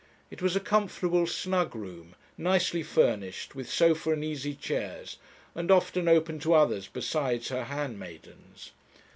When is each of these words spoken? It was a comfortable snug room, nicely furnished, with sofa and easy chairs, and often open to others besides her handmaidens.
It 0.31 0.41
was 0.41 0.55
a 0.55 0.59
comfortable 0.59 1.27
snug 1.27 1.75
room, 1.75 2.15
nicely 2.35 2.81
furnished, 2.81 3.53
with 3.53 3.69
sofa 3.69 4.13
and 4.13 4.25
easy 4.25 4.55
chairs, 4.55 5.17
and 5.53 5.69
often 5.69 6.07
open 6.07 6.39
to 6.39 6.55
others 6.55 6.87
besides 6.87 7.49
her 7.49 7.65
handmaidens. 7.65 8.71